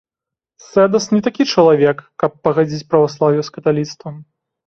[0.67, 4.15] Сэдас не такі чалавек, каб пагадзіць праваслаўе з каталіцтвам.